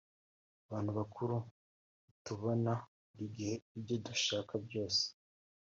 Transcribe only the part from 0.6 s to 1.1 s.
abantu